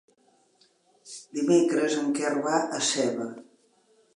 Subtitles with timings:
[1.39, 3.29] Dimecres en Quer va a Seva.